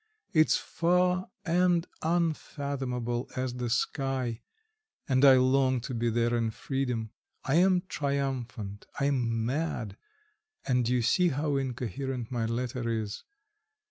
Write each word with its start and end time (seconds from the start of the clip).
It's 0.33 0.57
far 0.57 1.29
and 1.45 1.85
unfathomable 2.01 3.29
as 3.35 3.53
the 3.53 3.69
sky, 3.69 4.41
and 5.07 5.23
I 5.23 5.35
long 5.35 5.79
to 5.81 5.93
be 5.93 6.09
there 6.09 6.35
in 6.35 6.49
freedom. 6.49 7.11
I 7.43 7.57
am 7.57 7.83
triumphant, 7.87 8.87
I 8.99 9.05
am 9.05 9.45
mad, 9.45 9.97
and 10.65 10.89
you 10.89 11.03
see 11.03 11.27
how 11.27 11.55
incoherent 11.55 12.31
my 12.31 12.47
letter 12.47 12.89
is. 12.89 13.23